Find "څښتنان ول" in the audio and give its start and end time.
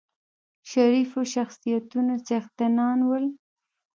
2.27-3.25